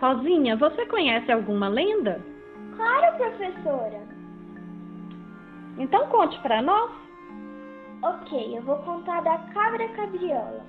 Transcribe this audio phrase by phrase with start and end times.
[0.00, 2.20] Rosinha, você conhece alguma lenda?
[2.76, 4.00] Claro, professora.
[5.76, 6.90] Então conte para nós.
[8.02, 10.64] Ok, eu vou contar da cabra cabriola.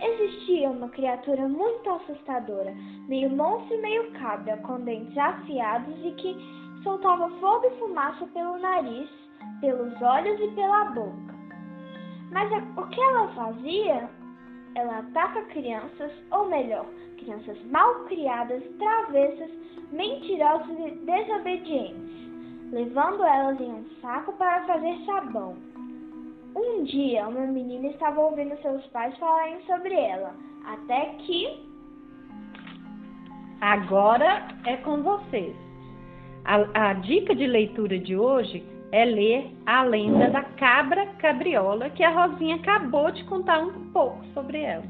[0.00, 2.72] Existia uma criatura muito assustadora,
[3.08, 6.36] meio monstro e meio cabra, com dentes afiados e que
[6.84, 9.10] soltava fogo e fumaça pelo nariz,
[9.60, 11.34] pelos olhos e pela boca.
[12.30, 14.08] Mas a, o que ela fazia?
[14.78, 19.50] Ela ataca crianças, ou melhor, crianças mal criadas, travessas,
[19.90, 25.56] mentirosas e desobedientes, levando elas em um saco para fazer sabão.
[26.54, 30.32] Um dia, uma menina estava ouvindo seus pais falarem sobre ela,
[30.64, 31.60] até que.
[33.60, 35.56] Agora é com vocês.
[36.44, 42.02] A, a dica de leitura de hoje é ler a lenda da cabra cabriola, que
[42.02, 44.84] a Rosinha acabou de contar um pouco sobre ela.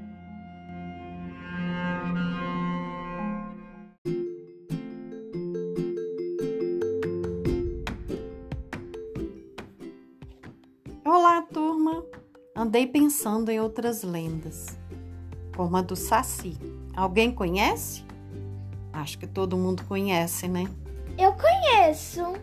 [11.04, 12.04] Olá, turma!
[12.54, 14.78] Andei pensando em outras lendas,
[15.56, 16.56] como a do Saci.
[16.94, 18.04] Alguém conhece?
[18.92, 20.64] Acho que todo mundo conhece, né?
[21.16, 22.34] Eu conheço.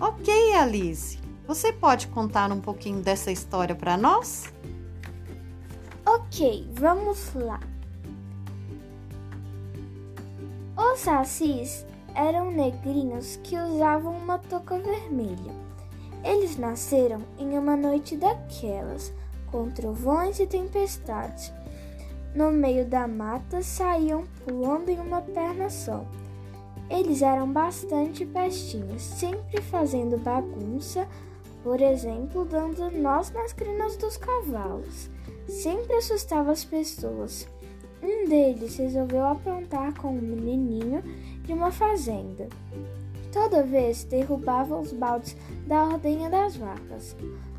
[0.00, 1.18] Ok, Alice.
[1.46, 4.52] Você pode contar um pouquinho dessa história para nós?
[6.04, 7.60] Ok, vamos lá.
[10.76, 15.52] Os sacis eram negrinhos que usavam uma touca vermelha.
[16.24, 19.12] Eles nasceram em uma noite daquelas,
[19.50, 21.52] com trovões e tempestades.
[22.34, 26.04] No meio da mata saíam pulando em uma perna só.
[26.96, 31.08] Eles eram bastante pestinhos, sempre fazendo bagunça,
[31.64, 35.10] por exemplo, dando nós nas crinas dos cavalos.
[35.48, 37.48] Sempre assustava as pessoas.
[38.00, 41.02] Um deles resolveu aprontar com um menininho
[41.42, 42.48] de uma fazenda.
[43.32, 47.16] Toda vez derrubava os baldes da ordenha das vacas.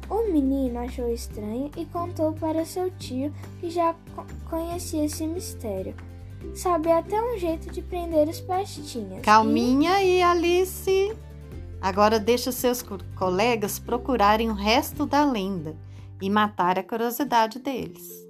[0.09, 3.93] O menino achou estranho e contou para seu tio que já
[4.49, 5.93] conhecia esse mistério.
[6.53, 9.21] Sabia até um jeito de prender os pastinhas.
[9.21, 10.21] Calminha e...
[10.21, 11.15] aí, Alice.
[11.81, 12.83] Agora deixa seus
[13.15, 15.75] colegas procurarem o resto da lenda
[16.21, 18.25] e matar a curiosidade deles.